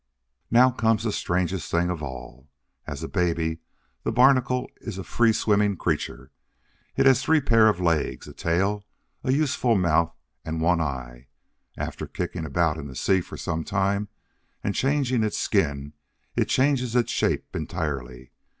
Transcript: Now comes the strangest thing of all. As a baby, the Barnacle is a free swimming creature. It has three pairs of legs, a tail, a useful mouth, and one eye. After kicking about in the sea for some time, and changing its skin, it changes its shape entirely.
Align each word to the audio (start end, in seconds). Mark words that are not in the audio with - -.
Now 0.49 0.71
comes 0.71 1.03
the 1.03 1.11
strangest 1.11 1.69
thing 1.69 1.91
of 1.91 2.01
all. 2.01 2.49
As 2.87 3.03
a 3.03 3.07
baby, 3.07 3.59
the 4.01 4.11
Barnacle 4.11 4.67
is 4.77 4.97
a 4.97 5.03
free 5.03 5.31
swimming 5.31 5.77
creature. 5.77 6.31
It 6.95 7.05
has 7.05 7.21
three 7.21 7.39
pairs 7.39 7.69
of 7.69 7.79
legs, 7.79 8.27
a 8.27 8.33
tail, 8.33 8.83
a 9.23 9.31
useful 9.31 9.75
mouth, 9.75 10.15
and 10.43 10.59
one 10.59 10.81
eye. 10.81 11.27
After 11.77 12.07
kicking 12.07 12.45
about 12.45 12.77
in 12.77 12.87
the 12.87 12.95
sea 12.95 13.21
for 13.21 13.37
some 13.37 13.63
time, 13.63 14.07
and 14.63 14.73
changing 14.73 15.21
its 15.23 15.37
skin, 15.37 15.93
it 16.35 16.45
changes 16.45 16.95
its 16.95 17.11
shape 17.11 17.55
entirely. 17.55 18.31